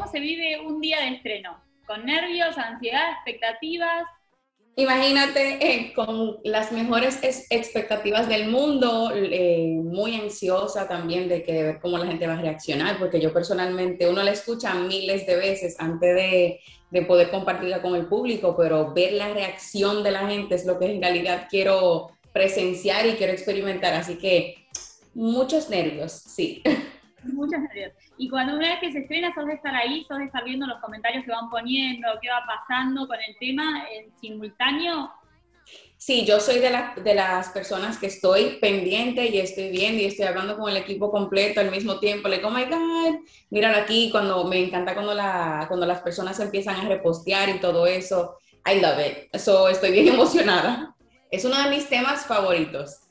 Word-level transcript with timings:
¿Cómo 0.00 0.12
se 0.12 0.20
vive 0.20 0.58
un 0.58 0.80
día 0.80 0.98
de 1.00 1.08
estreno? 1.08 1.62
¿Con 1.86 2.06
nervios, 2.06 2.56
ansiedad, 2.56 3.12
expectativas? 3.12 4.08
Imagínate 4.76 5.58
eh, 5.60 5.92
con 5.92 6.38
las 6.42 6.72
mejores 6.72 7.18
expectativas 7.22 8.26
del 8.26 8.48
mundo, 8.48 9.12
eh, 9.14 9.78
muy 9.84 10.14
ansiosa 10.14 10.88
también 10.88 11.28
de 11.28 11.42
que 11.42 11.62
ver 11.64 11.80
cómo 11.80 11.98
la 11.98 12.06
gente 12.06 12.26
va 12.26 12.32
a 12.32 12.40
reaccionar, 12.40 12.98
porque 12.98 13.20
yo 13.20 13.30
personalmente, 13.34 14.08
uno 14.08 14.22
la 14.22 14.30
escucha 14.30 14.72
miles 14.72 15.26
de 15.26 15.36
veces 15.36 15.76
antes 15.78 16.14
de, 16.14 16.60
de 16.90 17.02
poder 17.02 17.30
compartirla 17.30 17.82
con 17.82 17.94
el 17.94 18.06
público, 18.06 18.56
pero 18.56 18.94
ver 18.94 19.12
la 19.12 19.28
reacción 19.34 20.02
de 20.02 20.12
la 20.12 20.26
gente 20.26 20.54
es 20.54 20.64
lo 20.64 20.78
que 20.78 20.86
en 20.86 21.02
realidad 21.02 21.46
quiero 21.50 22.06
presenciar 22.32 23.06
y 23.06 23.16
quiero 23.16 23.34
experimentar. 23.34 23.92
Así 23.92 24.16
que 24.16 24.66
muchos 25.12 25.68
nervios, 25.68 26.10
sí. 26.12 26.62
Muchos 27.24 27.60
nervios. 27.60 27.92
Y 28.16 28.28
cuando 28.28 28.54
una 28.54 28.68
vez 28.68 28.80
que 28.80 28.92
se 28.92 29.00
estrena, 29.00 29.34
sos 29.34 29.46
de 29.46 29.54
estar 29.54 29.74
ahí, 29.74 30.04
sos 30.04 30.18
de 30.18 30.24
estar 30.24 30.44
viendo 30.44 30.66
los 30.66 30.80
comentarios 30.80 31.24
que 31.24 31.30
van 31.30 31.50
poniendo, 31.50 32.08
qué 32.20 32.28
va 32.28 32.44
pasando 32.46 33.06
con 33.06 33.16
el 33.16 33.36
tema 33.38 33.86
en 33.92 34.10
simultáneo. 34.20 35.10
Sí, 35.96 36.24
yo 36.24 36.40
soy 36.40 36.60
de, 36.60 36.70
de 37.02 37.14
las 37.14 37.50
personas 37.50 37.98
que 37.98 38.06
estoy 38.06 38.58
pendiente 38.58 39.26
y 39.26 39.38
estoy 39.38 39.70
viendo 39.70 40.00
y 40.00 40.06
estoy 40.06 40.24
hablando 40.24 40.56
con 40.56 40.70
el 40.70 40.78
equipo 40.78 41.10
completo 41.10 41.60
al 41.60 41.70
mismo 41.70 41.98
tiempo. 42.00 42.28
Le 42.28 42.36
digo, 42.36 42.48
oh 42.48 42.52
my 42.52 42.64
God, 42.64 43.20
miran 43.50 43.74
aquí, 43.74 44.10
cuando 44.10 44.44
me 44.44 44.64
encanta 44.64 44.94
cuando, 44.94 45.12
la, 45.12 45.66
cuando 45.68 45.84
las 45.84 46.00
personas 46.00 46.40
empiezan 46.40 46.76
a 46.76 46.88
repostear 46.88 47.50
y 47.50 47.60
todo 47.60 47.86
eso. 47.86 48.38
I 48.66 48.80
love 48.80 48.98
it. 48.98 49.28
Eso 49.32 49.68
estoy 49.68 49.92
bien 49.92 50.08
emocionada. 50.14 50.96
Es 51.30 51.44
uno 51.44 51.62
de 51.62 51.68
mis 51.68 51.86
temas 51.86 52.24
favoritos. 52.24 53.09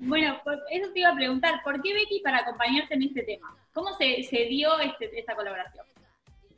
Bueno, 0.00 0.40
eso 0.70 0.90
te 0.92 1.00
iba 1.00 1.10
a 1.10 1.14
preguntar, 1.14 1.60
¿por 1.62 1.80
qué 1.82 1.92
Becky 1.92 2.20
para 2.20 2.38
acompañarte 2.38 2.94
en 2.94 3.02
este 3.02 3.22
tema? 3.22 3.54
¿Cómo 3.74 3.90
se, 3.96 4.46
dio 4.48 4.78
este, 4.80 5.18
esta 5.18 5.34
colaboración? 5.34 5.84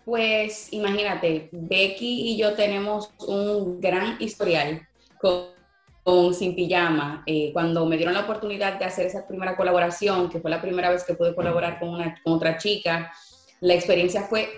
Pues 0.05 0.73
imagínate, 0.73 1.49
Becky 1.51 2.31
y 2.31 2.37
yo 2.37 2.55
tenemos 2.55 3.13
un 3.27 3.81
gran 3.81 4.17
historial 4.21 4.87
con, 5.21 6.35
Sin 6.35 6.55
Pijama. 6.55 7.25
Eh, 7.27 7.51
cuando 7.53 7.85
me 7.87 7.97
dieron 7.97 8.15
la 8.15 8.21
oportunidad 8.21 8.79
de 8.79 8.85
hacer 8.85 9.07
esa 9.07 9.27
primera 9.27 9.57
colaboración, 9.57 10.29
que 10.31 10.41
fue 10.41 10.51
la 10.51 10.63
primera 10.63 10.91
vez 10.91 11.05
que 11.05 11.15
pude 11.15 11.35
colaborar 11.35 11.81
con, 11.81 12.01
con 12.23 12.33
otra 12.33 12.59
chica, 12.59 13.13
la 13.61 13.75
experiencia 13.75 14.23
fue 14.23 14.49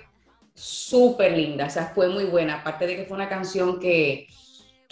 súper 0.54 1.36
linda, 1.36 1.66
o 1.66 1.70
sea, 1.70 1.86
fue 1.94 2.08
muy 2.08 2.24
buena. 2.24 2.60
Aparte 2.60 2.86
de 2.86 2.96
que 2.96 3.04
fue 3.04 3.16
una 3.16 3.28
canción 3.28 3.78
que, 3.80 4.28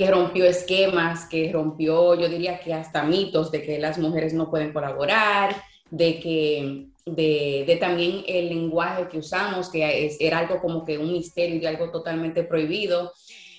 que 0.03 0.11
rompió 0.11 0.45
esquemas, 0.47 1.27
que 1.27 1.53
rompió, 1.53 2.15
yo 2.15 2.29
diría 2.29 2.59
que 2.59 2.75
hasta 2.75 3.05
mitos 3.05 3.53
de 3.53 3.63
que 3.63 3.79
las 3.79 3.99
mujeres 3.99 4.35
no 4.35 4.51
pueden 4.51 4.73
colaborar, 4.73 5.55
de 5.91 6.19
que 6.19 6.87
de, 7.07 7.77
también 7.81 8.25
el 8.27 8.49
lenguaje 8.49 9.09
que 9.09 9.19
usamos, 9.19 9.69
que 9.69 10.17
era 10.19 10.39
algo 10.39 10.61
como 10.61 10.85
que 10.85 10.99
un 10.99 11.13
misterio 11.13 11.57
y 11.57 11.67
algo 11.67 11.91
totalmente 11.91 12.43
prohibido. 12.43 13.13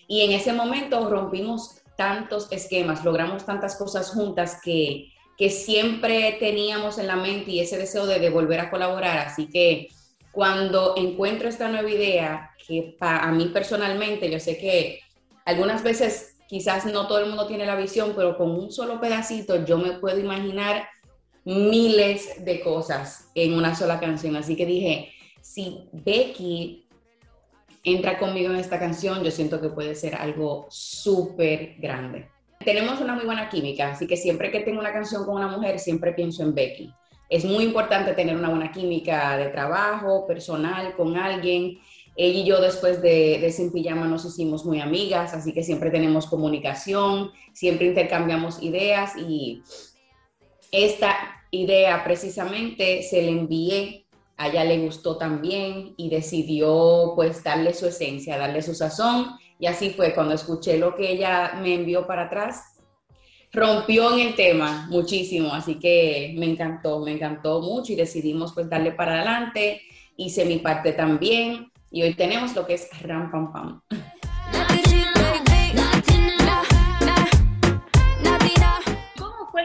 Y 0.06 0.22
en 0.22 0.32
ese 0.32 0.52
momento 0.52 1.10
rompimos 1.10 1.82
tantos 1.96 2.52
esquemas, 2.52 3.06
logramos 3.06 3.46
tantas 3.46 3.78
cosas 3.78 4.10
juntas 4.10 4.60
que, 4.62 5.14
que 5.38 5.50
siempre 5.50 6.36
teníamos 6.40 6.98
en 6.98 7.08
la 7.08 7.16
mente 7.16 7.52
y 7.52 7.62
ese 7.62 7.78
deseo 7.78 8.06
de, 8.06 8.30
volver 8.30 8.60
a 8.60 8.70
colaborar. 8.70 9.20
Así 9.20 9.48
que 9.48 9.88
cuando 10.34 10.96
encuentro 10.98 11.48
esta 11.48 11.70
nueva 11.70 11.90
idea, 11.90 12.52
que 12.68 12.96
para 13.00 13.32
mí 13.32 13.46
personalmente, 13.54 14.30
yo 14.30 14.42
sé 14.42 14.58
que 14.58 15.00
algunas 15.46 15.84
veces 15.84 16.33
quizás 16.54 16.86
no 16.86 17.08
todo 17.08 17.18
el 17.18 17.30
mundo 17.30 17.48
tiene 17.48 17.66
la 17.66 17.76
visión, 17.76 18.14
pero 18.16 18.38
con 18.38 18.52
un 18.52 18.72
solo 18.72 19.02
pedacito 19.02 19.66
yo 19.66 19.80
me 19.80 19.94
puedo 19.94 20.20
imaginar 20.20 20.88
miles 21.46 22.46
de 22.46 22.62
cosas 22.62 23.32
en 23.34 23.56
una 23.56 23.74
sola 23.74 24.00
canción. 24.00 24.36
Así 24.36 24.56
que 24.56 24.68
dije, 24.68 25.12
si 25.42 25.90
Becky 25.92 26.88
entra 27.84 28.20
conmigo 28.20 28.54
en 28.54 28.60
esta 28.60 28.78
canción, 28.78 29.24
yo 29.24 29.32
siento 29.32 29.60
que 29.60 29.70
puede 29.70 29.96
ser 29.96 30.14
algo 30.14 30.68
súper 30.70 31.74
grande. 31.80 32.30
Tenemos 32.64 33.02
una 33.02 33.16
muy 33.16 33.26
buena 33.26 33.50
química, 33.50 33.90
así 33.90 34.06
que 34.06 34.16
siempre 34.16 34.52
que 34.52 34.60
tengo 34.60 34.80
una 34.80 34.94
canción 34.94 35.26
con 35.26 35.38
una 35.38 35.48
mujer, 35.48 35.80
siempre 35.80 36.14
pienso 36.14 36.44
en 36.44 36.54
Becky. 36.54 36.94
Es 37.30 37.46
muy 37.46 37.64
importante 37.64 38.14
tener 38.14 38.36
una 38.38 38.50
buena 38.50 38.72
química 38.72 39.36
de 39.38 39.48
trabajo, 39.48 40.28
personal, 40.28 40.96
con 40.96 41.18
alguien. 41.18 41.80
Ella 42.16 42.40
y 42.40 42.46
yo 42.46 42.62
después 42.62 43.02
de, 43.02 43.40
de 43.40 43.52
Sin 43.52 43.72
Pijama 43.72 44.08
nos 44.08 44.26
hicimos 44.26 44.66
muy 44.66 44.80
amigas, 44.80 45.34
así 45.34 45.52
que 45.52 45.64
siempre 45.64 45.90
tenemos 45.90 46.28
comunicación, 46.28 47.32
siempre 47.54 47.88
intercambiamos 47.88 48.62
ideas 48.62 49.14
y 49.18 49.64
esta 50.72 51.16
idea 51.50 52.04
precisamente 52.04 53.02
se 53.04 53.22
le 53.22 53.30
envié, 53.30 54.06
a 54.38 54.50
ella 54.50 54.64
le 54.64 54.80
gustó 54.80 55.18
también 55.18 55.94
y 55.98 56.10
decidió 56.10 57.14
pues 57.16 57.44
darle 57.44 57.74
su 57.74 57.88
esencia, 57.88 58.38
darle 58.38 58.62
su 58.62 58.74
sazón 58.74 59.38
y 59.60 59.68
así 59.68 59.92
fue 59.92 60.14
cuando 60.14 60.34
escuché 60.36 60.78
lo 60.78 60.96
que 60.96 61.12
ella 61.12 61.54
me 61.62 61.76
envió 61.76 62.06
para 62.06 62.24
atrás. 62.24 62.62
Rompió 63.52 64.14
en 64.14 64.28
el 64.28 64.36
tema 64.36 64.88
muchísimo, 64.90 65.54
así 65.54 65.76
que 65.76 66.34
me 66.38 66.48
encantó, 66.48 67.00
me 67.00 67.12
encantó 67.12 67.62
mucho 67.62 67.94
y 67.94 67.96
decidimos 67.96 68.54
pues 68.54 68.68
darle 68.68 68.92
para 68.92 69.14
adelante. 69.14 69.82
Hice 70.18 70.46
mi 70.46 70.58
parte 70.58 70.94
también 70.94 71.72
y 71.94 72.02
hoy 72.02 72.16
tenemos 72.16 72.56
lo 72.56 72.66
que 72.66 72.74
es 72.74 72.90
Ram 73.04 73.30
Pam 73.32 73.54
Pam. 73.54 73.82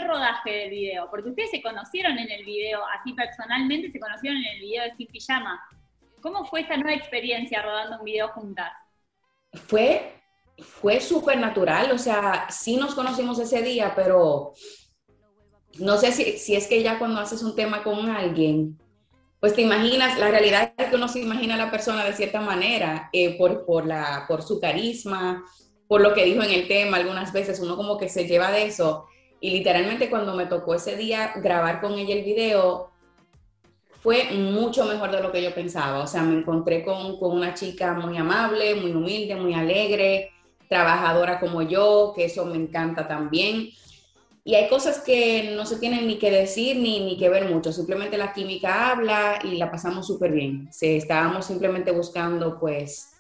rodaje 0.06 0.50
del 0.50 0.70
video? 0.70 1.08
Porque 1.10 1.28
ustedes 1.28 1.50
se 1.50 1.60
conocieron 1.60 2.18
en 2.18 2.30
el 2.30 2.42
video, 2.42 2.80
así 2.98 3.12
personalmente 3.12 3.90
se 3.90 4.00
conocieron 4.00 4.38
en 4.38 4.54
el 4.54 4.60
video 4.60 4.84
de 4.84 4.94
Sin 4.94 5.06
Pijama. 5.06 5.60
¿Cómo 6.22 6.46
fue 6.46 6.62
esta 6.62 6.76
nueva 6.76 6.94
experiencia 6.94 7.60
rodando 7.60 7.98
un 7.98 8.04
video 8.04 8.28
juntas? 8.28 8.72
Fue, 9.66 10.14
fue 10.58 11.00
súper 11.00 11.38
natural, 11.38 11.92
o 11.92 11.98
sea, 11.98 12.46
sí 12.48 12.76
nos 12.76 12.94
conocimos 12.94 13.38
ese 13.38 13.62
día, 13.62 13.92
pero 13.94 14.54
no 15.78 15.98
sé 15.98 16.12
si, 16.12 16.38
si 16.38 16.56
es 16.56 16.66
que 16.66 16.82
ya 16.82 16.98
cuando 16.98 17.20
haces 17.20 17.42
un 17.42 17.54
tema 17.54 17.82
con 17.82 18.08
alguien, 18.08 18.78
pues 19.40 19.54
te 19.54 19.62
imaginas, 19.62 20.18
la 20.18 20.28
realidad 20.28 20.72
es 20.76 20.88
que 20.88 20.96
uno 20.96 21.08
se 21.08 21.20
imagina 21.20 21.54
a 21.54 21.58
la 21.58 21.70
persona 21.70 22.04
de 22.04 22.12
cierta 22.12 22.40
manera, 22.40 23.08
eh, 23.12 23.36
por, 23.38 23.64
por, 23.64 23.86
la, 23.86 24.24
por 24.26 24.42
su 24.42 24.60
carisma, 24.60 25.44
por 25.86 26.00
lo 26.00 26.12
que 26.12 26.24
dijo 26.24 26.42
en 26.42 26.50
el 26.50 26.66
tema, 26.66 26.96
algunas 26.96 27.32
veces 27.32 27.60
uno 27.60 27.76
como 27.76 27.96
que 27.98 28.08
se 28.08 28.26
lleva 28.26 28.50
de 28.50 28.66
eso, 28.66 29.06
y 29.40 29.50
literalmente 29.50 30.10
cuando 30.10 30.34
me 30.34 30.46
tocó 30.46 30.74
ese 30.74 30.96
día 30.96 31.32
grabar 31.36 31.80
con 31.80 31.94
ella 31.94 32.14
el 32.14 32.24
video, 32.24 32.90
fue 34.00 34.30
mucho 34.32 34.84
mejor 34.84 35.10
de 35.10 35.20
lo 35.20 35.32
que 35.32 35.42
yo 35.42 35.54
pensaba. 35.54 36.00
O 36.02 36.06
sea, 36.06 36.22
me 36.22 36.38
encontré 36.38 36.84
con, 36.84 37.18
con, 37.18 37.32
una 37.32 37.54
chica 37.54 37.94
muy 37.94 38.16
amable, 38.16 38.74
muy 38.74 38.92
humilde, 38.92 39.36
muy 39.36 39.54
alegre, 39.54 40.30
trabajadora 40.68 41.40
como 41.40 41.62
yo, 41.62 42.12
que 42.14 42.24
eso 42.26 42.44
me 42.44 42.56
encanta 42.56 43.08
también. 43.08 43.70
Y 44.48 44.54
hay 44.54 44.66
cosas 44.70 45.00
que 45.00 45.52
no 45.54 45.66
se 45.66 45.78
tienen 45.78 46.06
ni 46.06 46.16
que 46.16 46.30
decir 46.30 46.78
ni, 46.78 47.00
ni 47.00 47.18
que 47.18 47.28
ver 47.28 47.50
mucho, 47.50 47.70
simplemente 47.70 48.16
la 48.16 48.32
química 48.32 48.92
habla 48.92 49.40
y 49.44 49.58
la 49.58 49.70
pasamos 49.70 50.06
súper 50.06 50.32
bien. 50.32 50.72
Se, 50.72 50.96
estábamos 50.96 51.44
simplemente 51.44 51.90
buscando, 51.90 52.58
pues, 52.58 53.12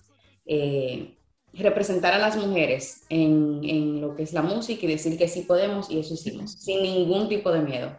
eh, 0.46 1.18
representar 1.52 2.14
a 2.14 2.18
las 2.18 2.38
mujeres 2.38 3.04
en, 3.10 3.60
en, 3.62 4.00
lo 4.00 4.16
que 4.16 4.22
es 4.22 4.32
la 4.32 4.40
música 4.40 4.86
y 4.86 4.88
decir 4.88 5.18
que 5.18 5.28
sí 5.28 5.42
podemos 5.42 5.90
y 5.90 5.98
eso 5.98 6.14
hicimos, 6.14 6.50
sin 6.50 6.82
ningún 6.82 7.28
tipo 7.28 7.52
de 7.52 7.60
miedo. 7.60 7.94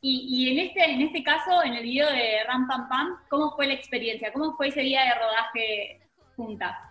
Y, 0.00 0.26
y, 0.28 0.50
en, 0.50 0.66
este, 0.66 0.84
en 0.90 1.02
este 1.02 1.22
caso, 1.22 1.62
en 1.62 1.74
el 1.74 1.84
video 1.84 2.08
de 2.08 2.42
Ram 2.44 2.66
Pam 2.66 2.88
Pam, 2.88 3.18
¿cómo 3.28 3.54
fue 3.54 3.68
la 3.68 3.74
experiencia? 3.74 4.32
¿Cómo 4.32 4.56
fue 4.56 4.66
ese 4.66 4.80
día 4.80 5.04
de 5.04 5.14
rodaje 5.14 6.00
juntas? 6.34 6.89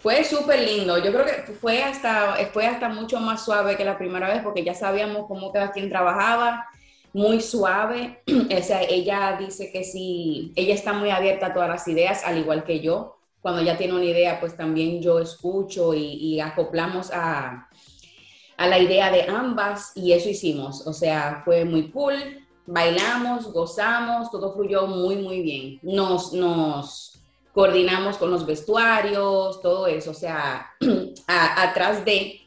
Fue 0.00 0.22
súper 0.24 0.60
lindo, 0.60 0.96
yo 0.98 1.12
creo 1.12 1.24
que 1.24 1.52
fue 1.52 1.82
hasta, 1.82 2.36
fue 2.52 2.66
hasta 2.66 2.88
mucho 2.88 3.18
más 3.18 3.44
suave 3.44 3.76
que 3.76 3.84
la 3.84 3.98
primera 3.98 4.28
vez 4.28 4.42
porque 4.42 4.62
ya 4.62 4.74
sabíamos 4.74 5.26
cómo 5.26 5.50
cada 5.52 5.72
quien 5.72 5.88
trabajaba, 5.88 6.66
muy 7.12 7.40
suave, 7.40 8.22
o 8.58 8.62
sea, 8.62 8.82
ella 8.82 9.36
dice 9.38 9.72
que 9.72 9.82
sí, 9.82 10.52
ella 10.54 10.74
está 10.74 10.92
muy 10.92 11.10
abierta 11.10 11.46
a 11.46 11.52
todas 11.52 11.68
las 11.68 11.88
ideas, 11.88 12.22
al 12.24 12.38
igual 12.38 12.64
que 12.64 12.80
yo, 12.80 13.18
cuando 13.40 13.62
ya 13.62 13.76
tiene 13.76 13.94
una 13.94 14.04
idea, 14.04 14.40
pues 14.40 14.56
también 14.56 15.00
yo 15.00 15.18
escucho 15.18 15.94
y, 15.94 16.40
acoplamos 16.40 17.10
a, 17.12 17.68
a, 18.56 18.66
la 18.66 18.78
idea 18.78 19.10
de 19.10 19.22
ambas 19.22 19.92
y 19.94 20.12
eso 20.12 20.28
hicimos. 20.28 20.86
O 20.86 20.92
sea, 20.92 21.42
fue 21.44 21.64
muy 21.64 21.90
cool, 21.90 22.46
bailamos, 22.66 23.52
gozamos, 23.52 24.30
todo 24.30 24.52
fluyó 24.54 24.86
muy, 24.86 25.16
muy 25.16 25.42
bien. 25.42 25.78
Nos, 25.82 26.32
nos 26.32 27.17
coordinamos 27.58 28.18
con 28.18 28.30
los 28.30 28.46
vestuarios, 28.46 29.60
todo 29.60 29.88
eso. 29.88 30.12
O 30.12 30.14
sea, 30.14 30.70
atrás 31.26 32.04
de, 32.04 32.40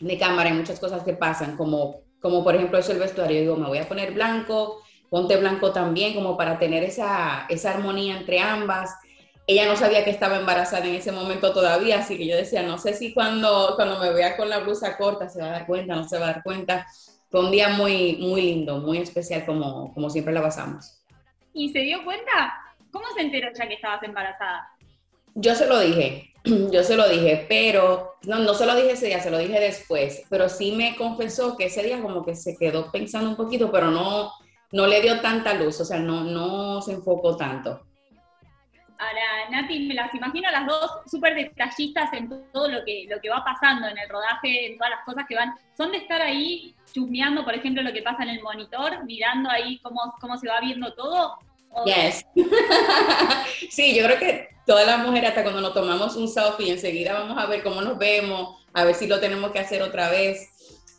de 0.00 0.18
cámara 0.18 0.48
hay 0.48 0.56
muchas 0.56 0.80
cosas 0.80 1.04
que 1.04 1.12
pasan, 1.12 1.54
como, 1.54 2.00
como 2.18 2.42
por 2.42 2.54
ejemplo 2.54 2.78
eso 2.78 2.92
el 2.92 2.98
vestuario. 2.98 3.42
Digo, 3.42 3.56
me 3.56 3.68
voy 3.68 3.76
a 3.76 3.86
poner 3.86 4.12
blanco, 4.14 4.80
ponte 5.10 5.36
blanco 5.36 5.70
también, 5.72 6.14
como 6.14 6.38
para 6.38 6.58
tener 6.58 6.82
esa, 6.82 7.44
esa 7.50 7.72
armonía 7.72 8.16
entre 8.16 8.40
ambas 8.40 8.94
ella 9.46 9.66
no 9.66 9.76
sabía 9.76 10.04
que 10.04 10.10
estaba 10.10 10.38
embarazada 10.38 10.86
en 10.86 10.94
ese 10.94 11.12
momento 11.12 11.52
todavía, 11.52 11.98
así 11.98 12.16
que 12.16 12.26
yo 12.26 12.36
decía, 12.36 12.62
no 12.62 12.78
sé 12.78 12.94
si 12.94 13.12
cuando, 13.12 13.74
cuando 13.76 13.98
me 13.98 14.10
vea 14.12 14.36
con 14.36 14.48
la 14.48 14.60
blusa 14.60 14.96
corta 14.96 15.28
se 15.28 15.42
va 15.42 15.48
a 15.48 15.52
dar 15.52 15.66
cuenta, 15.66 15.96
no 15.96 16.08
se 16.08 16.18
va 16.18 16.28
a 16.28 16.32
dar 16.34 16.42
cuenta. 16.42 16.86
Fue 17.28 17.40
un 17.40 17.50
día 17.50 17.70
muy, 17.70 18.18
muy 18.18 18.40
lindo, 18.40 18.78
muy 18.78 18.98
especial 18.98 19.44
como, 19.44 19.92
como 19.94 20.10
siempre 20.10 20.32
la 20.32 20.42
pasamos. 20.42 21.02
¿Y 21.52 21.70
se 21.70 21.80
dio 21.80 22.04
cuenta? 22.04 22.54
¿Cómo 22.92 23.06
se 23.16 23.22
enteró 23.22 23.48
ya 23.52 23.66
que 23.66 23.74
estabas 23.74 24.02
embarazada? 24.02 24.68
Yo 25.34 25.54
se 25.54 25.66
lo 25.66 25.80
dije, 25.80 26.32
yo 26.44 26.84
se 26.84 26.94
lo 26.94 27.08
dije, 27.08 27.46
pero 27.48 28.16
no, 28.24 28.38
no 28.38 28.54
se 28.54 28.66
lo 28.66 28.76
dije 28.76 28.92
ese 28.92 29.06
día, 29.06 29.20
se 29.20 29.30
lo 29.30 29.38
dije 29.38 29.58
después, 29.58 30.24
pero 30.28 30.48
sí 30.48 30.72
me 30.72 30.94
confesó 30.94 31.56
que 31.56 31.66
ese 31.66 31.82
día 31.82 32.02
como 32.02 32.24
que 32.24 32.36
se 32.36 32.56
quedó 32.56 32.92
pensando 32.92 33.30
un 33.30 33.36
poquito, 33.36 33.72
pero 33.72 33.90
no, 33.90 34.30
no 34.72 34.86
le 34.86 35.00
dio 35.00 35.20
tanta 35.20 35.54
luz, 35.54 35.80
o 35.80 35.84
sea, 35.86 35.98
no, 35.98 36.22
no 36.22 36.82
se 36.82 36.92
enfocó 36.92 37.34
tanto. 37.34 37.80
Ahora, 38.98 39.50
Nati, 39.50 39.88
me 39.88 39.94
las 39.94 40.14
imagino 40.14 40.48
a 40.48 40.52
las 40.52 40.66
dos 40.66 40.90
súper 41.06 41.34
detallistas 41.34 42.12
en 42.12 42.28
todo 42.52 42.68
lo 42.68 42.84
que, 42.84 43.06
lo 43.10 43.20
que 43.20 43.30
va 43.30 43.42
pasando 43.42 43.88
en 43.88 43.98
el 43.98 44.08
rodaje, 44.08 44.66
en 44.66 44.78
todas 44.78 44.90
las 44.90 45.04
cosas 45.04 45.24
que 45.28 45.34
van. 45.34 45.54
¿Son 45.76 45.90
de 45.90 45.98
estar 45.98 46.22
ahí 46.22 46.76
chusmeando, 46.92 47.42
por 47.42 47.54
ejemplo, 47.54 47.82
lo 47.82 47.92
que 47.92 48.02
pasa 48.02 48.22
en 48.22 48.28
el 48.28 48.42
monitor, 48.42 49.04
mirando 49.04 49.50
ahí 49.50 49.80
cómo, 49.80 50.14
cómo 50.20 50.36
se 50.36 50.46
va 50.46 50.60
viendo 50.60 50.94
todo? 50.94 51.36
Yes. 51.84 52.24
sí, 53.70 53.94
yo 53.94 54.04
creo 54.04 54.18
que 54.18 54.48
todas 54.66 54.86
las 54.86 55.04
mujeres, 55.04 55.30
hasta 55.30 55.42
cuando 55.42 55.60
nos 55.60 55.74
tomamos 55.74 56.16
un 56.16 56.28
selfie, 56.28 56.72
enseguida 56.72 57.14
vamos 57.14 57.38
a 57.38 57.46
ver 57.46 57.62
cómo 57.62 57.80
nos 57.82 57.98
vemos, 57.98 58.56
a 58.72 58.84
ver 58.84 58.94
si 58.94 59.06
lo 59.06 59.20
tenemos 59.20 59.50
que 59.52 59.58
hacer 59.58 59.82
otra 59.82 60.10
vez. 60.10 60.48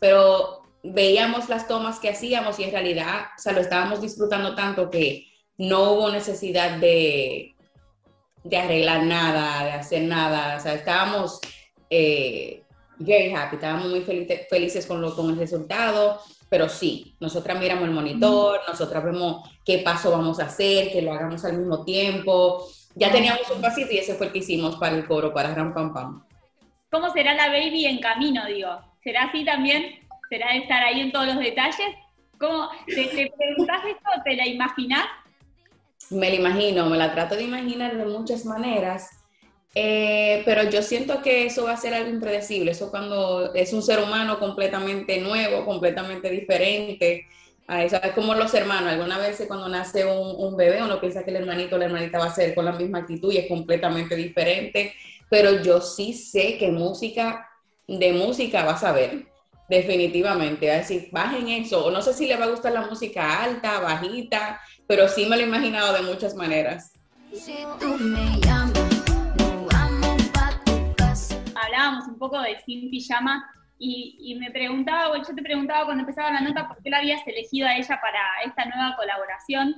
Pero 0.00 0.62
veíamos 0.82 1.48
las 1.48 1.66
tomas 1.66 1.98
que 1.98 2.10
hacíamos 2.10 2.58
y 2.58 2.64
en 2.64 2.72
realidad, 2.72 3.26
o 3.36 3.40
sea, 3.40 3.52
lo 3.52 3.60
estábamos 3.60 4.00
disfrutando 4.00 4.54
tanto 4.54 4.90
que 4.90 5.26
no 5.56 5.92
hubo 5.92 6.10
necesidad 6.10 6.78
de, 6.78 7.54
de 8.42 8.56
arreglar 8.56 9.04
nada, 9.04 9.64
de 9.64 9.72
hacer 9.72 10.02
nada. 10.02 10.56
O 10.56 10.60
sea, 10.60 10.74
estábamos 10.74 11.40
eh, 11.88 12.62
very 12.98 13.32
happy, 13.32 13.56
estábamos 13.56 13.88
muy 13.88 14.02
felices, 14.02 14.46
felices 14.50 14.86
con, 14.86 15.00
lo, 15.00 15.14
con 15.14 15.30
el 15.30 15.38
resultado. 15.38 16.20
Pero 16.48 16.68
sí, 16.68 17.16
nosotras 17.20 17.58
miramos 17.58 17.84
el 17.84 17.90
monitor, 17.90 18.60
nosotras 18.68 19.02
vemos 19.04 19.48
qué 19.64 19.78
paso 19.78 20.10
vamos 20.10 20.38
a 20.40 20.44
hacer, 20.44 20.92
que 20.92 21.02
lo 21.02 21.12
hagamos 21.12 21.44
al 21.44 21.58
mismo 21.58 21.84
tiempo. 21.84 22.66
Ya 22.94 23.10
teníamos 23.10 23.50
un 23.50 23.60
pasito 23.60 23.92
y 23.92 23.98
ese 23.98 24.14
fue 24.14 24.26
el 24.26 24.32
que 24.32 24.38
hicimos 24.38 24.76
para 24.76 24.94
el 24.94 25.06
coro, 25.06 25.32
para 25.32 25.54
Ram 25.54 25.74
Pam 25.74 25.92
Pam. 25.92 26.24
¿Cómo 26.90 27.12
será 27.12 27.34
la 27.34 27.48
baby 27.48 27.86
en 27.86 27.98
camino, 27.98 28.46
digo? 28.46 28.70
¿Será 29.02 29.24
así 29.24 29.44
también? 29.44 29.98
¿Será 30.28 30.54
estar 30.54 30.82
ahí 30.84 31.00
en 31.00 31.10
todos 31.10 31.26
los 31.26 31.38
detalles? 31.38 31.94
¿Cómo, 32.38 32.68
te, 32.86 33.06
te 33.06 33.32
preguntás 33.36 33.84
esto? 33.84 34.10
¿Te 34.24 34.36
la 34.36 34.46
imaginás? 34.46 35.06
Me 36.10 36.28
la 36.30 36.36
imagino, 36.36 36.86
me 36.86 36.96
la 36.96 37.12
trato 37.12 37.34
de 37.34 37.44
imaginar 37.44 37.96
de 37.96 38.04
muchas 38.04 38.44
maneras, 38.44 39.23
eh, 39.74 40.42
pero 40.44 40.68
yo 40.70 40.82
siento 40.82 41.20
que 41.20 41.46
eso 41.46 41.64
va 41.64 41.72
a 41.72 41.76
ser 41.76 41.94
algo 41.94 42.10
impredecible, 42.10 42.70
eso 42.70 42.90
cuando 42.90 43.52
es 43.54 43.72
un 43.72 43.82
ser 43.82 43.98
humano 43.98 44.38
completamente 44.38 45.18
nuevo, 45.20 45.64
completamente 45.64 46.30
diferente, 46.30 47.26
es 47.68 48.12
como 48.14 48.34
los 48.34 48.52
hermanos, 48.52 48.92
alguna 48.92 49.18
vez 49.18 49.42
cuando 49.48 49.68
nace 49.68 50.04
un, 50.04 50.36
un, 50.36 50.56
bebé 50.56 50.82
uno 50.82 51.00
piensa 51.00 51.24
que 51.24 51.30
el 51.30 51.38
hermanito 51.38 51.76
o 51.76 51.78
la 51.78 51.86
hermanita 51.86 52.18
va 52.18 52.26
a 52.26 52.34
ser 52.34 52.54
con 52.54 52.66
la 52.66 52.72
misma 52.72 52.98
actitud 52.98 53.32
y 53.32 53.38
es 53.38 53.48
completamente 53.48 54.14
diferente, 54.14 54.94
pero 55.30 55.62
yo 55.62 55.80
sí 55.80 56.12
sé 56.12 56.58
que 56.58 56.70
música, 56.70 57.48
de 57.88 58.12
música 58.12 58.64
vas 58.64 58.84
a 58.84 58.92
ver, 58.92 59.26
definitivamente, 59.68 60.68
va 60.68 60.74
a 60.74 60.78
decir, 60.78 61.08
bajen 61.10 61.48
eso, 61.48 61.86
o 61.86 61.90
no 61.90 62.02
sé 62.02 62.12
si 62.12 62.26
le 62.26 62.36
va 62.36 62.44
a 62.44 62.50
gustar 62.50 62.72
la 62.72 62.86
música 62.86 63.42
alta, 63.42 63.80
bajita, 63.80 64.60
pero 64.86 65.08
sí 65.08 65.26
me 65.26 65.36
lo 65.36 65.42
he 65.42 65.46
imaginado 65.46 65.94
de 65.94 66.02
muchas 66.02 66.34
maneras. 66.34 66.92
Hablábamos 71.84 72.08
un 72.08 72.18
poco 72.18 72.40
de 72.40 72.58
Sin 72.64 72.88
Pijama 72.88 73.46
y, 73.78 74.34
me 74.40 74.50
preguntaba, 74.50 75.14
yo 75.18 75.34
te 75.34 75.42
preguntaba 75.42 75.84
cuando 75.84 76.00
empezaba 76.00 76.32
la 76.32 76.40
nota, 76.40 76.66
¿por 76.66 76.82
qué 76.82 76.88
la 76.88 76.96
habías 76.96 77.26
elegido 77.26 77.68
a 77.68 77.76
ella 77.76 78.00
para 78.00 78.20
esta 78.46 78.64
nueva 78.64 78.96
colaboración? 78.96 79.76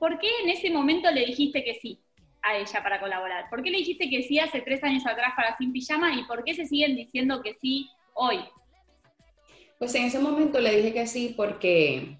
¿Por 0.00 0.18
qué 0.18 0.26
en 0.42 0.50
ese 0.50 0.70
momento 0.70 1.08
le 1.12 1.24
dijiste 1.26 1.62
que 1.62 1.78
sí 1.80 2.00
a 2.42 2.56
ella 2.56 2.82
para 2.82 2.98
colaborar? 2.98 3.48
¿Por 3.50 3.62
qué 3.62 3.70
le 3.70 3.78
dijiste 3.78 4.10
que 4.10 4.24
sí 4.24 4.40
hace 4.40 4.62
tres 4.62 4.82
años 4.82 5.06
atrás 5.06 5.32
para 5.36 5.56
Sin 5.56 5.72
Pijama 5.72 6.12
y 6.14 6.24
por 6.24 6.42
qué 6.42 6.54
se 6.54 6.66
siguen 6.66 6.96
diciendo 6.96 7.40
que 7.40 7.54
sí 7.54 7.88
hoy? 8.14 8.40
Pues 9.78 9.94
en 9.94 10.06
ese 10.06 10.18
momento 10.18 10.58
le 10.58 10.74
dije 10.74 10.92
que 10.92 11.06
sí 11.06 11.34
porque 11.36 12.18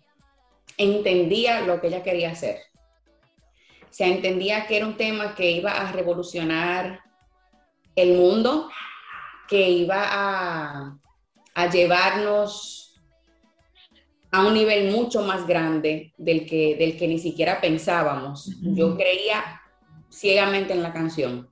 entendía 0.79 1.63
lo 1.63 1.81
que 1.81 1.89
ella 1.89 2.05
quería 2.05 2.31
hacer. 2.31 2.59
O 3.83 3.93
sea, 3.97 4.07
entendía 4.07 4.69
que 4.69 4.77
era 4.77 4.87
un 4.87 4.97
tema 4.97 5.35
que 5.35 5.51
iba 5.51 5.73
a 5.73 5.91
revolucionar 5.91 7.01
el 7.97 8.17
mundo, 8.17 8.71
que 9.49 9.71
iba 9.71 10.03
a, 10.05 10.99
a 11.55 11.71
llevarnos 11.71 13.01
a 14.31 14.47
un 14.47 14.55
nivel 14.55 14.91
mucho 14.91 15.23
más 15.23 15.47
grande 15.47 16.13
del 16.17 16.47
que, 16.47 16.77
del 16.77 16.97
que 16.97 17.07
ni 17.07 17.19
siquiera 17.19 17.61
pensábamos. 17.61 18.51
Yo 18.61 18.97
creía 18.97 19.63
ciegamente 20.11 20.73
en 20.73 20.83
la 20.83 20.93
canción. 20.93 21.51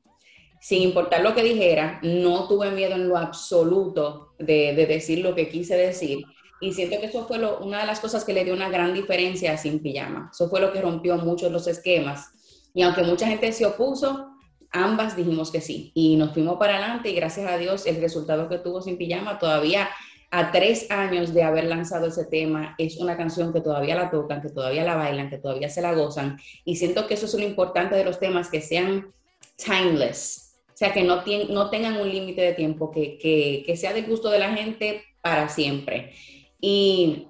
Sin 0.61 0.83
importar 0.83 1.23
lo 1.23 1.35
que 1.35 1.43
dijera, 1.43 2.00
no 2.03 2.49
tuve 2.49 2.71
miedo 2.71 2.94
en 2.94 3.09
lo 3.09 3.17
absoluto 3.17 4.35
de, 4.38 4.75
de 4.75 4.87
decir 4.87 5.19
lo 5.19 5.35
que 5.35 5.49
quise 5.49 5.77
decir 5.77 6.25
y 6.62 6.73
siento 6.73 7.00
que 7.00 7.06
eso 7.06 7.27
fue 7.27 7.45
una 7.61 7.81
de 7.81 7.87
las 7.87 7.99
cosas 7.99 8.25
que 8.25 8.33
le 8.33 8.45
dio 8.45 8.55
una 8.55 8.69
gran 8.69 8.95
diferencia 8.95 9.53
a 9.53 9.56
Sin 9.56 9.81
Pijama. 9.83 10.31
Eso 10.33 10.49
fue 10.49 10.61
lo 10.61 10.73
que 10.73 10.81
rompió 10.81 11.17
muchos 11.17 11.50
los 11.50 11.67
esquemas. 11.67 12.31
Y 12.73 12.83
aunque 12.83 13.03
mucha 13.03 13.27
gente 13.27 13.50
se 13.50 13.67
opuso, 13.67 14.29
ambas 14.73 15.17
dijimos 15.17 15.51
que 15.51 15.61
sí. 15.61 15.93
Y 15.95 16.17
nos 16.17 16.33
fuimos 16.33 16.59
para 16.59 16.77
adelante 16.77 17.11
y 17.11 17.15
gracias 17.15 17.51
a 17.51 17.59
Dios 17.59 17.87
el 17.87 18.01
resultado 18.01 18.49
que 18.49 18.59
tuvo 18.59 18.83
Sin 18.83 18.99
Pijama 18.99 19.39
todavía 19.39 19.89
a 20.35 20.51
tres 20.51 20.91
años 20.91 21.35
de 21.35 21.43
haber 21.43 21.65
lanzado 21.65 22.07
ese 22.07 22.25
tema, 22.25 22.75
es 22.79 22.97
una 22.97 23.19
canción 23.19 23.53
que 23.53 23.61
todavía 23.61 23.95
la 23.95 24.11
tocan, 24.11 24.41
que 24.41 24.49
todavía 24.49 24.83
la 24.83 24.97
bailan, 24.97 25.29
que 25.29 25.37
todavía 25.37 25.69
se 25.69 25.83
la 25.83 25.93
gozan. 25.93 26.39
Y 26.65 26.77
siento 26.77 27.07
que 27.07 27.15
eso 27.15 27.27
es 27.27 27.35
lo 27.35 27.43
importante 27.43 27.97
de 27.97 28.05
los 28.05 28.19
temas, 28.19 28.49
que 28.49 28.63
sean 28.63 29.13
timeless. 29.57 30.55
O 30.69 30.77
sea, 30.77 30.95
que 30.95 31.05
no, 31.05 31.23
no 31.51 31.69
tengan 31.69 32.01
un 32.01 32.11
límite 32.11 32.41
de 32.41 32.55
tiempo, 32.55 32.91
que, 32.91 33.19
que, 33.19 33.63
que 33.67 33.77
sea 33.77 33.93
del 33.93 34.07
gusto 34.07 34.31
de 34.31 34.39
la 34.39 34.55
gente 34.55 35.05
para 35.21 35.51
siempre. 35.51 36.15
Y 36.59 37.29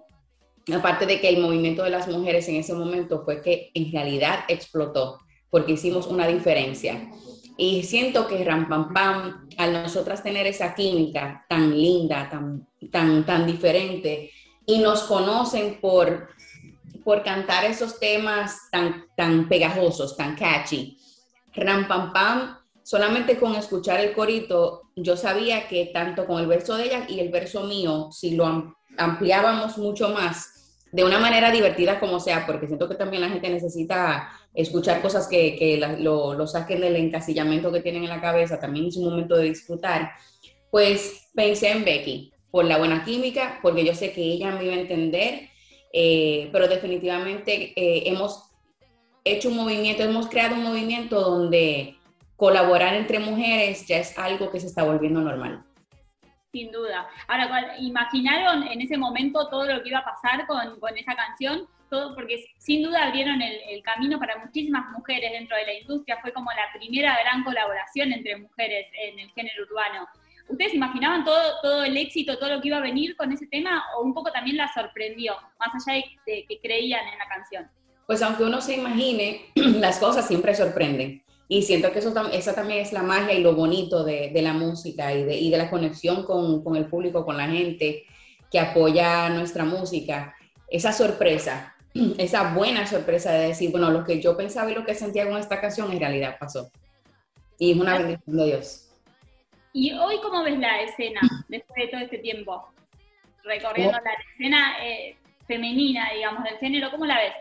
aparte 0.73 1.05
de 1.05 1.21
que 1.21 1.29
el 1.29 1.41
movimiento 1.41 1.83
de 1.83 1.91
las 1.91 2.07
mujeres 2.07 2.49
en 2.49 2.55
ese 2.55 2.73
momento 2.73 3.25
fue 3.25 3.43
que 3.43 3.73
en 3.75 3.91
realidad 3.91 4.45
explotó, 4.47 5.19
porque 5.51 5.73
hicimos 5.73 6.07
una 6.07 6.29
diferencia. 6.29 7.11
Y 7.57 7.83
siento 7.83 8.27
que 8.27 8.45
Ram 8.45 8.69
Pam 8.69 8.93
Pam, 8.93 9.49
al 9.59 9.73
nosotras 9.73 10.23
tener 10.23 10.47
esa 10.47 10.75
química 10.75 11.45
tan 11.49 11.71
linda, 11.71 12.29
tan, 12.31 12.67
tan, 12.91 13.25
tan 13.27 13.47
diferente, 13.47 14.31
y 14.67 14.79
nos 14.79 15.03
conocen 15.03 15.81
por, 15.81 16.29
por 17.05 17.23
cantar 17.23 17.65
esos 17.65 17.99
temas 17.99 18.59
tan, 18.71 19.07
tan 19.17 19.49
pegajosos, 19.49 20.17
tan 20.17 20.35
catchy. 20.35 20.99
Ram 21.55 21.87
Pam 21.87 22.13
Pam, 22.13 22.59
solamente 22.83 23.37
con 23.39 23.55
escuchar 23.55 24.01
el 24.01 24.13
corito, 24.13 24.91
yo 24.97 25.17
sabía 25.17 25.69
que 25.69 25.91
tanto 25.93 26.27
con 26.27 26.41
el 26.41 26.47
verso 26.47 26.77
de 26.77 26.87
ella 26.87 27.07
y 27.09 27.21
el 27.21 27.31
verso 27.31 27.65
mío, 27.65 28.09
si 28.11 28.35
lo 28.35 28.75
ampliábamos 28.97 29.79
mucho 29.79 30.09
más 30.11 30.53
de 30.93 31.05
una 31.05 31.19
manera 31.19 31.51
divertida 31.51 31.99
como 31.99 32.21
sea, 32.21 32.47
porque 32.47 32.67
siento 32.67 32.89
que 32.89 32.95
también 32.95 33.23
la 33.23 33.31
gente 33.31 33.49
necesita 33.49 34.31
escuchar 34.55 35.01
cosas 35.01 35.29
que, 35.29 35.57
que 35.57 35.79
lo, 35.99 36.35
lo, 36.35 36.47
saquen 36.47 36.81
del 36.81 36.97
encasillamiento 36.97 37.73
que 37.73 37.81
tienen 37.81 38.05
en 38.05 38.11
la 38.11 38.21
cabeza, 38.21 38.61
también 38.61 38.87
es 38.87 38.97
un 38.97 39.11
momento 39.11 39.37
de 39.37 39.45
disfrutar, 39.45 40.13
pues 40.71 41.31
pensé 41.35 41.71
en 41.71 41.85
Becky, 41.85 42.33
por 42.51 42.67
la 42.67 42.79
buena 42.79 43.05
química, 43.05 43.59
porque 43.63 43.85
yo 43.85 43.95
sé 43.95 44.13
que 44.13 44.23
ella 44.23 44.53
me 44.53 44.65
iba 44.65 44.75
a 44.75 44.81
entender, 44.81 45.49
eh, 45.93 46.51
pero 46.53 46.69
definitivamente 46.69 47.73
eh, 47.77 48.05
hemos 48.07 48.51
hecho 49.25 49.49
un 49.49 49.57
movimiento, 49.57 50.03
hemos 50.03 50.29
creado 50.29 50.57
un 50.57 50.65
movimiento 50.65 51.21
donde 51.21 51.97
colaborar 52.37 52.95
entre 52.95 53.21
mujeres 53.21 53.87
ya 53.87 53.99
es 53.99 54.19
algo 54.19 54.51
que 54.51 54.61
se 54.61 54.67
está 54.67 54.85
volviendo 54.85 55.21
normal. 55.21 55.65
Sin 56.53 56.71
duda. 56.71 57.09
Ahora, 57.27 57.79
¿imaginaron 57.79 58.65
en 58.65 58.83
ese 58.83 58.99
momento 58.99 59.49
todo 59.49 59.65
lo 59.65 59.83
que 59.83 59.89
iba 59.89 60.01
a 60.01 60.05
pasar 60.05 60.47
con, 60.47 60.79
con 60.79 60.99
esa 60.99 61.15
canción? 61.15 61.67
Todo, 61.93 62.15
porque 62.15 62.43
sin 62.57 62.83
duda 62.83 63.05
abrieron 63.05 63.43
el, 63.43 63.53
el, 63.69 63.83
camino 63.83 64.19
para 64.19 64.39
muchísimas 64.39 64.91
mujeres 64.93 65.31
dentro 65.33 65.55
de 65.59 65.67
la 65.67 65.75
industria, 65.75 66.19
fue 66.23 66.33
como 66.33 66.51
la 66.53 66.73
primera 66.79 67.19
gran 67.21 67.45
colaboración 67.45 68.15
entre 68.15 68.39
mujeres 68.39 68.87
en 68.99 69.19
el 69.19 69.31
género 69.33 69.65
urbano. 69.71 70.09
¿Ustedes 70.49 70.73
imaginaban 70.73 71.23
todo, 71.23 71.61
todo 71.61 71.85
el 71.85 71.95
éxito, 71.99 72.39
todo 72.39 72.55
lo 72.55 72.63
que 72.63 72.69
iba 72.69 72.79
a 72.79 72.81
venir 72.81 73.15
con 73.15 73.31
ese 73.31 73.47
tema 73.47 73.85
o 73.95 74.05
un 74.05 74.15
poco 74.15 74.33
también 74.33 74.57
la 74.57 74.73
sorprendió, 74.73 75.35
más 75.61 75.87
allá 75.87 75.99
de, 75.99 76.33
de 76.33 76.47
que 76.49 76.61
creían 76.61 77.07
en 77.09 77.19
la 77.19 77.29
canción? 77.29 77.71
Pues 78.07 78.23
aunque 78.23 78.45
uno 78.45 78.63
se 78.63 78.77
imagine, 78.77 79.43
las 79.55 79.99
cosas 79.99 80.27
siempre 80.27 80.55
sorprenden. 80.55 81.23
Y 81.47 81.61
siento 81.61 81.93
que 81.93 81.99
eso, 81.99 82.15
esa 82.33 82.55
también 82.55 82.81
es 82.81 82.95
la 82.95 83.03
magia 83.03 83.35
y 83.35 83.43
lo 83.43 83.55
bonito 83.55 84.05
de, 84.05 84.31
de 84.31 84.41
la 84.41 84.55
música 84.55 85.13
y 85.13 85.25
de, 85.25 85.37
y 85.37 85.51
de 85.51 85.59
la 85.59 85.69
conexión 85.69 86.25
con, 86.25 86.65
con, 86.65 86.77
el 86.77 86.87
público, 86.87 87.27
con 87.27 87.37
la 87.37 87.47
gente 87.47 88.05
que 88.51 88.59
apoya 88.59 89.29
nuestra 89.29 89.67
música. 89.67 90.35
Esa 90.67 90.93
sorpresa, 90.93 91.75
esa 92.19 92.55
buena 92.55 92.87
sorpresa 92.87 93.33
de 93.33 93.49
decir, 93.49 93.71
bueno, 93.71 93.91
lo 93.91 94.05
que 94.05 94.21
yo 94.21 94.37
pensaba 94.37 94.71
y 94.71 94.75
lo 94.75 94.85
que 94.85 94.95
sentía 94.95 95.29
con 95.29 95.39
esta 95.39 95.61
canción 95.61 95.91
en 95.93 96.01
realidad 96.01 96.37
pasó. 96.39 96.71
Y 97.59 97.73
es 97.73 97.79
una 97.79 97.99
bendición 97.99 98.37
de 98.37 98.45
Dios. 98.47 98.89
¿Y 99.73 99.93
hoy 99.93 100.19
cómo 100.23 100.43
ves 100.43 100.59
la 100.59 100.83
escena 100.83 101.21
después 101.49 101.85
de 101.85 101.89
todo 101.89 102.01
este 102.01 102.19
tiempo? 102.19 102.69
Recorriendo 103.45 103.99
la 104.05 104.13
escena 104.13 104.77
eh, 104.85 105.17
femenina, 105.47 106.11
digamos, 106.15 106.45
del 106.45 106.59
género, 106.59 106.91
¿cómo 106.91 107.07
la 107.07 107.17
ves? 107.17 107.35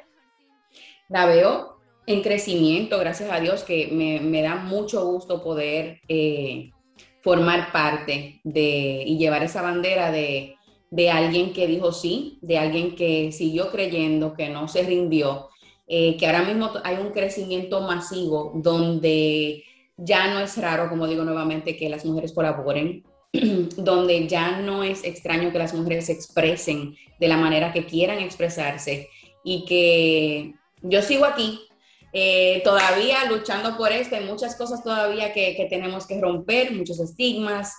La 1.10 1.26
veo 1.26 1.78
en 2.08 2.22
crecimiento, 2.22 2.98
gracias 3.00 3.30
a 3.32 3.40
Dios, 3.40 3.64
que 3.64 3.90
me, 3.92 4.42
da 4.42 4.56
mucho 4.56 5.06
gusto 5.06 5.44
poder 5.44 6.00
eh, 6.08 6.72
formar 7.20 7.72
parte 7.72 8.40
de 8.44 9.04
y 9.06 9.18
llevar 9.18 9.44
esa 9.44 9.62
bandera 9.62 10.12
de, 10.12 10.56
de, 10.92 11.10
alguien 11.10 11.54
que 11.54 11.66
dijo 11.66 11.92
sí, 11.92 12.38
de 12.42 12.60
alguien 12.60 12.96
que 12.96 13.32
siguió 13.32 13.72
creyendo, 13.72 14.34
que 14.34 14.50
no 14.50 14.68
se 14.68 14.84
rindió, 14.84 15.50
eh, 15.88 16.16
que 16.18 16.28
ahora 16.28 16.44
mismo 16.44 16.70
hay 16.84 16.98
un 16.98 17.12
crecimiento 17.12 17.82
masivo 17.82 18.52
donde 18.56 19.64
ya 19.98 20.32
no 20.34 20.40
es 20.40 20.58
raro, 20.58 20.90
como 20.90 21.08
digo 21.08 21.24
nuevamente, 21.24 21.76
que 21.76 21.90
las 21.90 22.06
mujeres 22.06 22.34
colaboren, 22.34 23.04
donde 23.78 24.28
ya 24.28 24.60
no 24.60 24.84
es 24.84 25.04
extraño 25.04 25.52
que 25.52 25.60
las 25.60 25.74
mujeres 25.74 26.06
se 26.06 26.14
expresen 26.14 26.96
de 27.20 27.28
la 27.28 27.38
manera 27.38 27.74
que 27.74 27.86
quieran 27.86 28.20
expresarse 28.20 29.10
y 29.44 29.66
que 29.66 30.54
yo 30.82 31.02
sigo 31.02 31.26
aquí 31.26 31.60
eh, 32.14 32.62
todavía 32.64 33.24
luchando 33.30 33.78
por 33.78 33.92
esto, 33.92 34.16
hay 34.16 34.26
muchas 34.26 34.56
cosas 34.56 34.84
todavía 34.84 35.32
que, 35.34 35.68
tenemos 35.70 36.06
que 36.06 36.20
romper, 36.20 36.74
muchos 36.74 37.00
estigmas. 37.00 37.74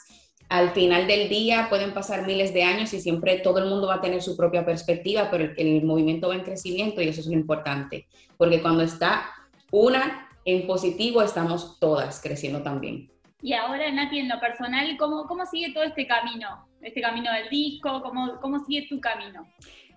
Al 0.53 0.73
final 0.73 1.07
del 1.07 1.31
día 1.31 1.69
pueden 1.71 1.95
pasar 1.95 2.27
miles 2.27 2.53
de 2.53 2.63
años 2.63 2.93
y 2.93 3.01
siempre 3.01 3.39
todo 3.39 3.59
el 3.59 3.71
mundo 3.71 3.87
va 3.87 3.95
a 3.95 4.01
tener 4.03 4.21
su 4.21 4.37
propia 4.37 4.67
perspectiva, 4.67 5.31
pero 5.31 5.45
el, 5.45 5.55
el 5.57 5.83
movimiento 5.83 6.29
va 6.29 6.35
en 6.35 6.43
crecimiento 6.43 7.01
y 7.01 7.09
eso 7.09 7.23
es 7.23 7.27
lo 7.27 7.33
importante, 7.33 8.07
porque 8.37 8.61
cuando 8.61 8.83
está 8.83 9.31
una 9.71 10.29
en 10.45 10.67
positivo, 10.67 11.23
estamos 11.23 11.81
todas 11.81 12.21
creciendo 12.21 12.63
también. 12.63 13.11
Y 13.41 13.55
ahora, 13.55 13.91
Nati, 13.91 14.19
en 14.19 14.29
lo 14.29 14.39
personal, 14.41 14.95
¿cómo, 14.99 15.27
cómo 15.27 15.47
sigue 15.47 15.73
todo 15.73 15.85
este 15.85 16.07
camino? 16.07 16.69
Este 16.83 17.01
camino 17.01 17.33
del 17.33 17.49
disco, 17.49 18.03
¿cómo, 18.03 18.39
cómo 18.43 18.63
sigue 18.67 18.87
tu 18.91 19.01
camino? 19.01 19.49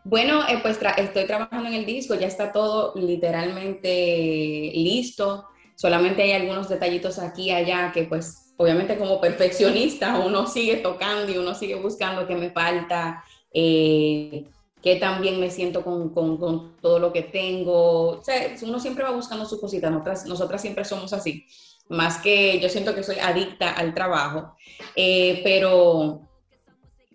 Bueno, 0.06 0.48
eh, 0.48 0.60
pues 0.62 0.80
estoy 0.98 1.26
trabajando 1.26 1.68
en 1.68 1.74
el 1.74 1.86
disco, 1.86 2.16
ya 2.16 2.28
está 2.28 2.54
todo 2.54 2.94
literalmente 2.96 4.72
listo. 4.74 5.50
Solamente 5.76 6.24
hay 6.24 6.32
algunos 6.32 6.70
detallitos 6.70 7.20
aquí 7.20 7.48
y 7.48 7.52
allá 7.52 7.92
que 7.92 8.04
pues 8.06 8.45
obviamente 8.58 8.98
como 8.98 9.20
perfeccionista 9.20 10.20
uno 10.20 10.48
sigue 10.48 10.78
tocando 10.78 11.32
y 11.32 11.38
uno 11.38 11.54
sigue 11.54 11.76
buscando 11.76 12.28
qué 12.28 12.36
me 12.36 12.52
falta, 12.52 13.24
eh, 13.54 14.46
qué 14.82 14.96
también 14.98 15.40
me 15.40 15.50
siento 15.50 15.84
con, 15.84 16.10
con, 16.10 16.76
todo 16.82 17.00
lo 17.00 17.12
que 17.12 17.24
tengo. 17.24 18.22
Uno 18.62 18.80
siempre 18.80 19.04
va 19.04 19.12
buscando 19.12 19.46
su 19.46 19.60
cosita, 19.60 19.90
nosotras, 19.90 20.26
nosotras 20.26 20.62
siempre 20.62 20.86
somos 20.86 21.14
así. 21.14 21.46
Más 21.88 22.18
que 22.18 22.60
yo 22.60 22.70
siento 22.70 22.96
que 22.96 23.04
soy 23.04 23.18
adicta 23.20 23.72
al 23.72 23.94
trabajo, 23.94 24.56
eh, 24.96 25.42
pero 25.44 26.22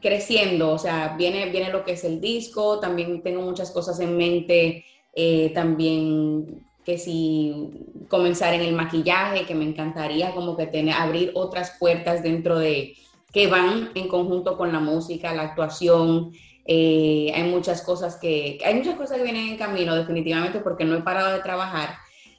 creciendo, 0.01 0.73
o 0.73 0.79
sea, 0.79 1.17
viene, 1.19 1.51
viene 1.51 1.71
lo 1.71 1.85
que 1.85 1.93
es 1.93 2.05
el 2.05 2.21
disco, 2.21 2.79
también 2.81 3.23
tengo 3.23 3.43
muchas 3.43 3.71
cosas 3.71 4.01
en 4.01 4.17
mente, 4.17 4.85
eh, 5.13 5.51
también 5.55 6.65
que 6.91 6.99
si 6.99 7.71
comenzar 8.09 8.53
en 8.53 8.63
el 8.63 8.75
maquillaje, 8.75 9.47
que 9.47 9.55
me 9.55 9.65
encantaría 9.65 10.35
como 10.35 10.57
que 10.57 10.67
tener, 10.67 10.95
abrir 10.95 11.31
otras 11.35 11.77
puertas 11.79 12.25
dentro 12.25 12.59
de, 12.59 12.97
que 13.33 13.47
van 13.47 13.91
en 13.95 14.09
conjunto 14.09 14.57
con 14.59 14.73
la 14.73 14.81
música, 14.81 15.33
la 15.33 15.43
actuación, 15.43 16.33
eh, 16.67 17.31
hay 17.33 17.45
muchas 17.45 17.83
cosas 17.83 18.17
que, 18.17 18.59
hay 18.65 18.75
muchas 18.75 18.97
cosas 18.97 19.19
que 19.19 19.23
vienen 19.23 19.51
en 19.51 19.57
camino 19.57 19.95
definitivamente 19.95 20.59
porque 20.59 20.85
no 20.85 20.97
he 20.97 21.03
parado 21.03 21.33
de 21.33 21.41
trabajar. 21.43 21.91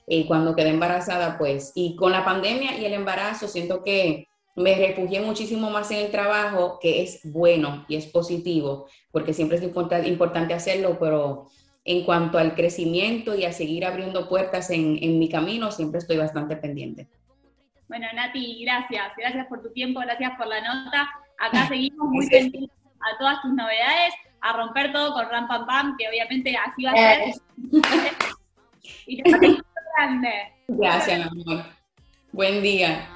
Eh, 0.08 0.25
cuando 0.27 0.53
quedé 0.53 0.70
embarazada, 0.70 1.38
pues, 1.38 1.72
y 1.74 1.96
con 1.96 2.12
la 2.12 2.25
pandemia 2.25 2.77
y 2.77 2.84
el 2.84 2.91
embarazo, 2.91 3.48
siento 3.48 3.84
que 3.84 4.27
me 4.58 4.75
refugié 4.75 5.22
muchísimo 5.22 5.70
más 5.70 5.89
en 5.91 6.00
el 6.00 6.12
trabajo, 6.12 6.77
que 6.81 7.03
es 7.03 7.22
bueno 7.24 7.86
y 7.88 7.96
es 7.96 8.08
positivo, 8.08 8.88
porque 9.12 9.34
siempre 9.34 9.58
es 9.58 9.63
importante 9.63 10.53
hacerlo, 10.53 10.98
pero 11.00 11.48
en 11.84 12.04
cuanto 12.04 12.38
al 12.38 12.54
crecimiento 12.54 13.36
y 13.36 13.46
a 13.46 13.54
seguir 13.54 13.86
abriendo 13.86 14.30
puertas 14.30 14.70
en, 14.70 15.20
mi 15.20 15.30
camino, 15.30 15.72
siempre 15.72 16.00
estoy 16.00 16.18
bastante 16.18 16.56
pendiente. 16.56 17.08
Bueno, 17.88 18.08
Nati, 18.14 18.64
gracias. 18.64 19.14
Gracias 19.18 19.48
por 19.48 19.62
tu 19.62 19.72
tiempo, 19.72 20.00
gracias 20.00 20.32
por 20.38 20.48
la 20.48 20.62
nota. 20.62 21.10
Acá 21.40 21.68
seguimos 21.68 22.10
muy 22.10 22.30
pendientes 22.30 22.78
a 23.00 23.18
todas 23.18 23.42
tus 23.42 23.54
novedades, 23.54 24.14
a 24.42 24.54
romper 24.54 24.94
todo 24.94 25.14
con 25.14 25.28
Ram 25.30 25.48
Pam 25.48 25.66
Pam, 25.66 25.96
que 25.98 26.08
obviamente 26.08 26.56
así 26.56 26.84
va 26.84 26.92
a 26.92 26.96
ser. 26.96 27.34
y 29.08 29.22
te 29.24 29.32
grande. 29.98 30.30
Gracias, 30.68 31.28
amor. 31.28 31.66
Buen 32.32 32.62
día. 32.62 33.10